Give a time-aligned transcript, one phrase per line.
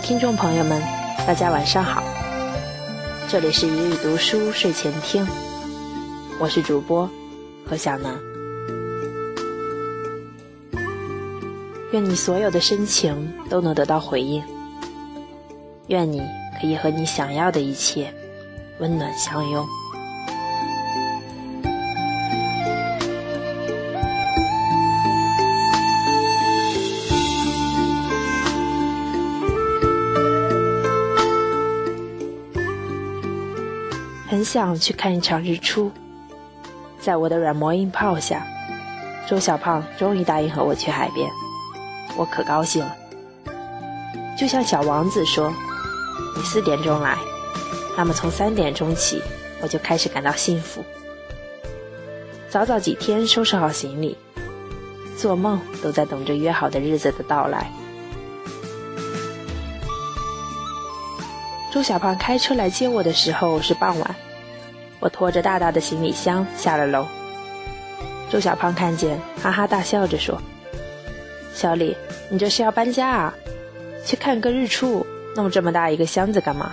[0.00, 0.80] 听众朋友们，
[1.26, 2.02] 大家晚上好，
[3.28, 5.26] 这里是一日读书睡前听，
[6.38, 7.10] 我是主播
[7.68, 8.16] 何小楠。
[11.92, 14.42] 愿你所有的深情都能得到回应，
[15.88, 16.22] 愿你
[16.60, 18.14] 可以和你想要的一切
[18.78, 19.66] 温暖相拥。
[34.48, 35.92] 想去看一场日出，
[36.98, 38.46] 在我的软磨硬泡下，
[39.28, 41.28] 周小胖终于答应和我去海边，
[42.16, 42.96] 我可高兴了。
[44.38, 45.52] 就像小王子说
[46.34, 47.18] ：“你四点钟来，
[47.94, 49.22] 那么从三点钟起，
[49.60, 50.82] 我就开始感到幸福。
[52.48, 54.16] 早早几天收拾好行李，
[55.14, 57.70] 做梦都在等着约好的日子的到来。”
[61.70, 64.16] 周小胖开车来接我的时候是傍晚，
[65.00, 67.06] 我拖着大大的行李箱下了楼。
[68.30, 70.40] 周小胖看见，哈哈大笑着说
[71.54, 71.96] ：“小李，
[72.30, 73.34] 你这是要搬家啊？
[74.04, 76.72] 去看个日出，弄这么大一个箱子干嘛？”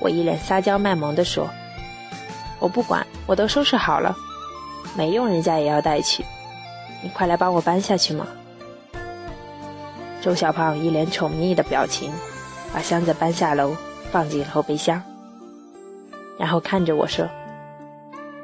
[0.00, 1.48] 我一脸撒娇卖萌地说
[2.58, 4.14] ：“我不管，我都收拾好了，
[4.96, 6.24] 没用人家也要带去，
[7.02, 8.26] 你快来帮我搬下去嘛。”
[10.20, 12.12] 周小胖一脸宠溺的表情。
[12.74, 13.76] 把箱子搬下楼，
[14.10, 15.02] 放进后备箱，
[16.42, 17.24] 然后看着我说：“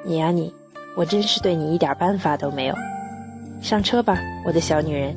[0.06, 0.54] 你呀你，
[0.94, 2.74] 我真是对你一点办法都没有。
[3.60, 5.12] 上车吧，我的小女人。”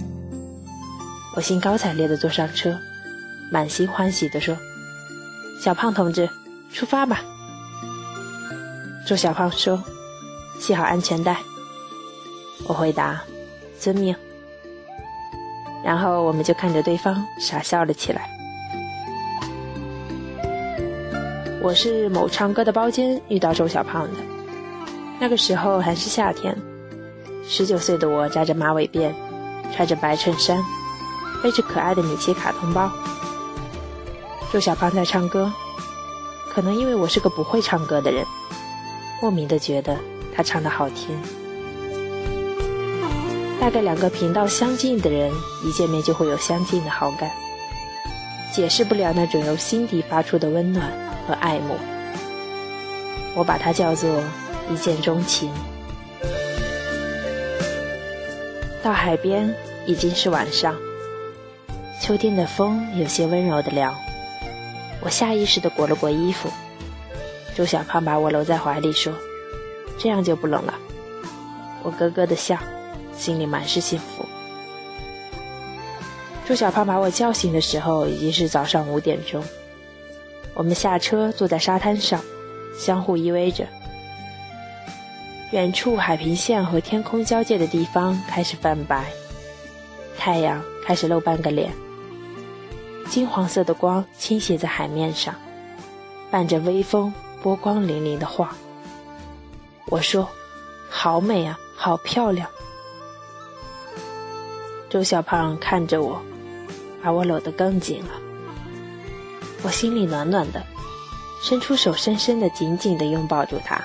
[1.38, 2.76] 我兴高采烈地坐上车，
[3.52, 4.58] 满心欢喜地说
[5.64, 6.28] ：“小胖同志，
[6.74, 7.22] 出发吧。”
[9.06, 9.80] 周小胖说
[10.60, 11.38] ：“系好安全带。”
[12.68, 13.22] 我回答
[13.80, 14.16] ：“遵命。”
[15.86, 18.28] 然后我们就看着对方傻笑了起来。
[21.64, 24.18] 我是某唱歌的包间遇到周小胖的，
[25.20, 26.58] 那个时候还是夏天，
[27.48, 29.12] 十九岁的我扎着马尾辫，
[29.72, 30.58] 穿着白衬衫，
[31.44, 32.92] 背着可爱的米奇卡通包。
[34.52, 35.54] 周小胖在唱歌，
[36.50, 38.26] 可能因为我是个不会唱歌的人，
[39.22, 39.96] 莫名的觉得
[40.36, 41.16] 他唱的好听。
[43.60, 45.32] 大概两个频道相近的人
[45.64, 47.30] 一见面就会有相近的好感，
[48.52, 51.11] 解释不了那种由心底发出的温暖。
[51.28, 51.76] 和爱慕，
[53.36, 54.24] 我把它叫做
[54.70, 55.52] 一见钟情。
[58.84, 59.54] 到海边
[59.86, 60.76] 已经是晚上，
[62.02, 63.96] 秋天的风有些温柔的凉。
[65.02, 66.50] 我下意识的裹了裹衣服。
[67.56, 69.14] 周小胖把我搂在怀里说
[70.00, 70.74] ：“这样就不冷了。”
[71.84, 72.58] 我咯咯的笑，
[73.16, 74.26] 心里满是幸福。
[76.48, 79.44] 周小胖把我叫醒的时候已经是早上五点钟。
[80.54, 82.22] 我们下车，坐在沙滩上，
[82.78, 83.66] 相互依偎着。
[85.52, 89.06] 远处海平线和天空交界的地方开始泛白，
[90.18, 91.72] 太阳开始露半个脸。
[93.10, 95.36] 金黄色的光倾斜在海面上，
[96.30, 97.14] 伴着微风，
[97.44, 98.48] 波光粼粼的晃。
[99.88, 100.26] 我说
[100.90, 102.48] ：“好美啊，好漂亮。”
[104.90, 106.22] 周小胖看着我，
[107.04, 108.31] 把我搂得更紧了。
[109.64, 110.64] 我心里暖暖的，
[111.42, 113.80] 伸出手，深深的、紧紧的拥抱住他。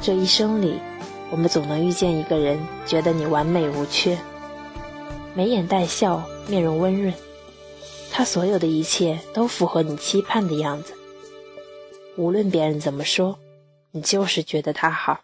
[0.00, 0.80] 这一生里，
[1.30, 4.18] 我们总能遇见一个人，觉得你完美无缺，
[5.34, 7.12] 眉眼带笑，面容温润，
[8.10, 10.94] 他所有的一切都符合你期盼的样子。
[12.16, 13.38] 无论别人怎么说，
[13.90, 15.20] 你就是觉得他好，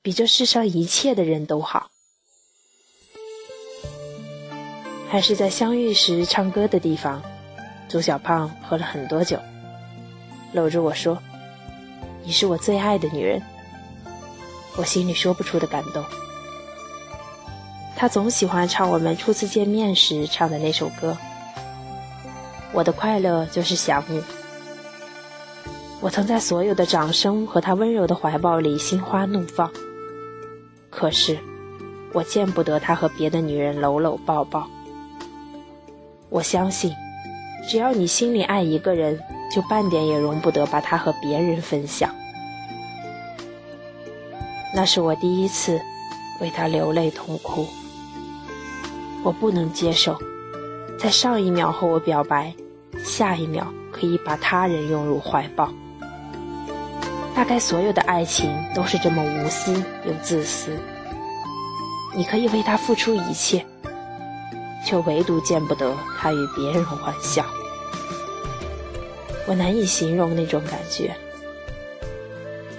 [0.00, 1.90] 比这世上一切的人都好。
[5.10, 7.22] 还是在相遇时唱歌的地方，
[7.88, 9.38] 朱小胖喝了很多酒，
[10.52, 11.18] 搂着我说
[12.22, 13.42] ：“你是我最爱的女人。”
[14.76, 16.04] 我心里说不出的感动。
[17.96, 21.16] 他总喜欢唱我们初次见面时唱的那首歌。
[22.72, 24.22] 我的快乐就是想你。
[26.00, 29.72] 我曾在所有的掌声和他温柔的怀抱里心花怒放，
[30.90, 31.36] 可是
[32.12, 34.68] 我见不得他和别的女人搂搂抱抱。
[36.30, 36.94] 我相信，
[37.66, 39.18] 只要你心里爱一个人，
[39.50, 42.14] 就半点也容不得把他和别人分享。
[44.74, 45.80] 那是我第一次
[46.40, 47.66] 为他流泪痛哭。
[49.24, 50.16] 我不能接受，
[50.98, 52.54] 在上一秒和我表白，
[53.02, 55.72] 下一秒可以把他人拥入怀抱。
[57.34, 59.72] 大概所有的爱情都是这么无私
[60.04, 60.76] 又自私。
[62.14, 63.64] 你可以为他付出一切。
[64.88, 67.44] 却唯独见不得他与别人欢笑。
[69.46, 71.14] 我难以形容那种感觉，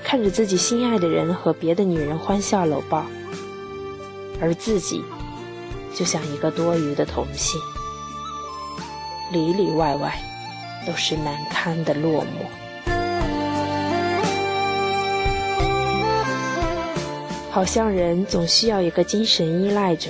[0.03, 3.05] 看着自己心爱的人和别的女人欢笑搂抱，
[4.41, 5.03] 而自己
[5.93, 7.61] 就像一个多余的童星，
[9.31, 10.19] 里里外外
[10.87, 12.91] 都是难堪的落寞，
[17.51, 20.09] 好像人总需要一个精神依赖者，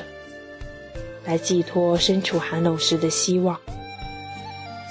[1.30, 3.56] 来寄托身处寒冷时的希望，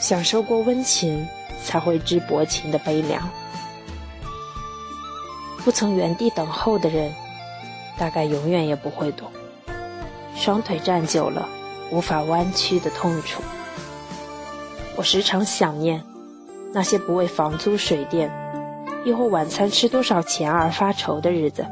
[0.00, 1.26] 享受过温情。
[1.64, 3.29] 才会知薄情的悲凉。
[5.64, 7.12] 不曾原地等候的人，
[7.99, 9.29] 大概永远也不会懂
[10.37, 11.49] 双腿站久了
[11.90, 13.43] 无法弯曲的痛楚。
[14.94, 16.02] 我时常想念
[16.73, 18.31] 那些不为房租水电，
[19.05, 21.67] 亦或晚餐吃多少钱而发愁的日子。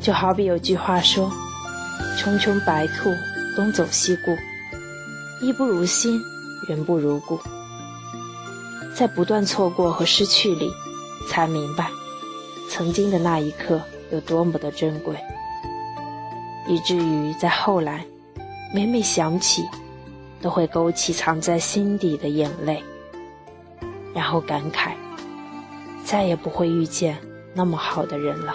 [0.00, 1.30] 就好比有句话说
[2.18, 3.14] ：“匆匆白兔，
[3.56, 4.36] 东走西顾，
[5.40, 6.20] 衣不如新。”
[6.66, 7.38] 人不如故，
[8.94, 10.72] 在不断错过和失去里，
[11.28, 11.90] 才明白
[12.70, 13.78] 曾经的那一刻
[14.10, 15.14] 有多么的珍贵，
[16.66, 18.02] 以至于在后来，
[18.74, 19.62] 每每想起，
[20.40, 22.82] 都会勾起藏在心底的眼泪，
[24.14, 24.92] 然后感慨，
[26.02, 27.18] 再也不会遇见
[27.52, 28.54] 那么好的人了。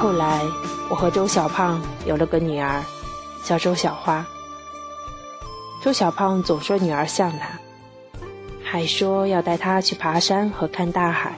[0.00, 0.40] 后来，
[0.88, 2.82] 我和周小胖有了个女儿，
[3.44, 4.26] 叫周小花。
[5.84, 7.50] 周小胖总说女儿像他，
[8.64, 11.34] 还说要带她去爬山和看大海。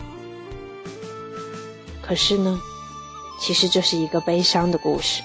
[2.00, 2.60] 可是呢，
[3.40, 5.24] 其实这是一个悲伤的故事。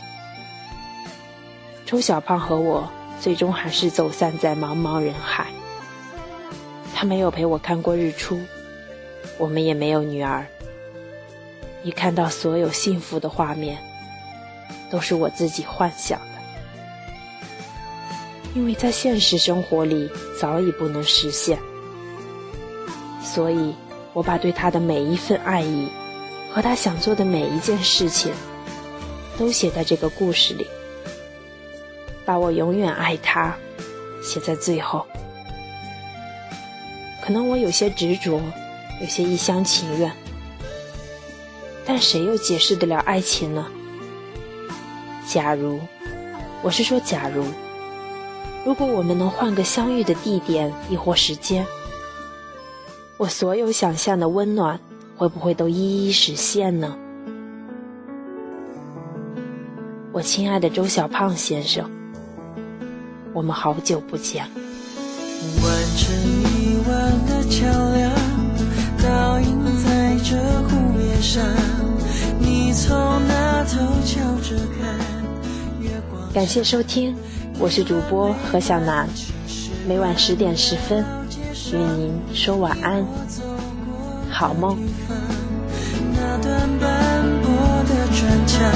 [1.86, 2.90] 周小胖和我
[3.22, 5.46] 最终还是走散在茫茫人海。
[6.96, 8.42] 他没有陪我看过日出，
[9.38, 10.44] 我们也没有女儿。
[11.88, 13.78] 你看到所有幸福的画面，
[14.90, 16.26] 都是我自己幻想的。
[18.54, 21.58] 因为在现实生活里早已不能实现，
[23.24, 23.74] 所以
[24.12, 25.88] 我把对他的每一份爱意
[26.54, 28.34] 和他想做的每一件事情，
[29.38, 30.68] 都写在这个故事里，
[32.26, 33.56] 把我永远爱他
[34.22, 35.08] 写在最后。
[37.24, 38.42] 可能我有些执着，
[39.00, 40.12] 有些一厢情愿，
[41.90, 43.66] 但谁又解释得了爱情呢？
[45.26, 45.80] 假如，
[46.62, 47.46] 我是说假如。
[48.66, 51.66] 如果我们能换个相遇的地点，亦或时间，
[53.16, 54.78] 我所有想象的温暖，
[55.16, 56.98] 会不会都一一实现呢？
[60.12, 61.90] 我亲爱的周小胖先生，
[63.34, 64.46] 我们好久不见。
[76.38, 77.16] 感谢收听。
[77.58, 79.10] 我是主播何小楠，
[79.88, 81.04] 每晚十点十分
[81.74, 83.04] 与您说晚安，
[84.30, 84.78] 好梦。
[86.14, 87.50] 那段斑驳
[87.90, 88.72] 的砖墙，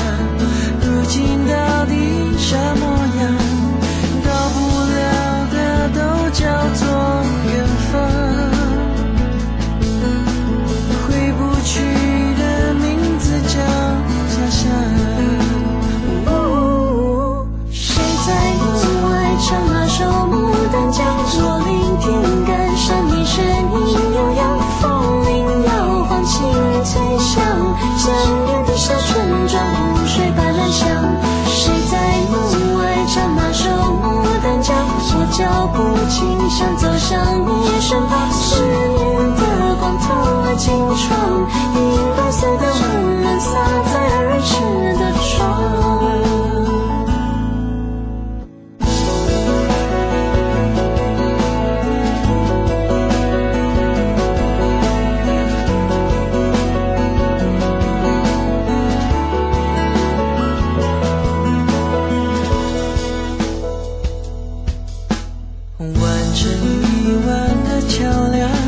[66.72, 68.61] 一弯的桥梁。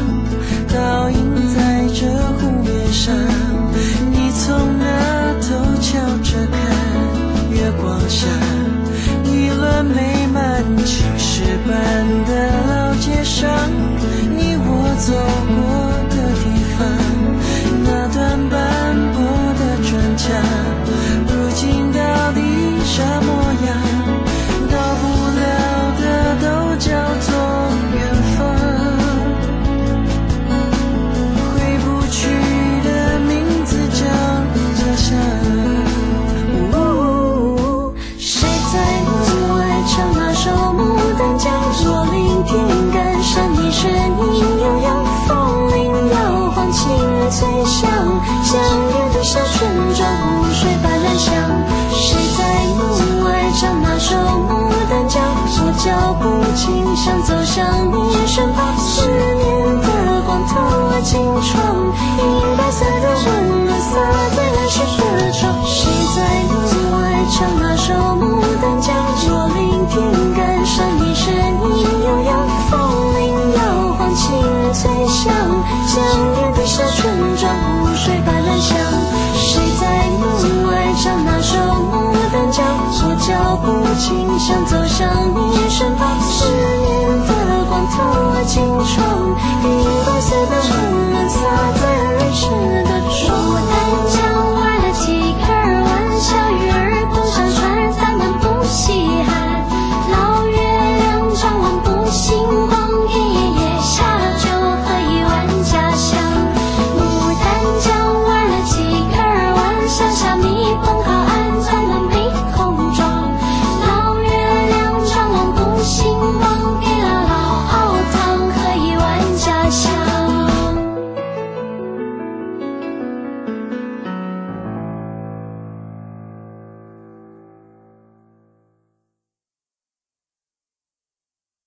[84.13, 84.23] 心？
[84.39, 85.32] 想走向。